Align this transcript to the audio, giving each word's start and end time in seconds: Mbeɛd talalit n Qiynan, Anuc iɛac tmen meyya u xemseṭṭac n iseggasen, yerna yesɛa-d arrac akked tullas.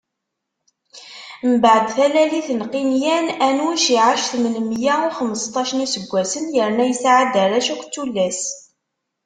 Mbeɛd 1.51 1.85
talalit 1.95 2.47
n 2.59 2.61
Qiynan, 2.71 3.27
Anuc 3.47 3.83
iɛac 3.95 4.23
tmen 4.31 4.55
meyya 4.67 4.95
u 5.07 5.09
xemseṭṭac 5.17 5.69
n 5.73 5.83
iseggasen, 5.85 6.45
yerna 6.55 6.83
yesɛa-d 6.85 7.33
arrac 7.43 7.67
akked 7.73 7.89
tullas. 7.93 8.41